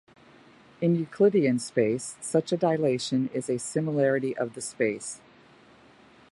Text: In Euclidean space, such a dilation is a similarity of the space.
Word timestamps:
In 0.81 0.95
Euclidean 0.95 1.59
space, 1.59 2.15
such 2.19 2.51
a 2.51 2.57
dilation 2.57 3.29
is 3.35 3.51
a 3.51 3.59
similarity 3.59 4.35
of 4.35 4.55
the 4.55 4.61
space. 4.61 5.21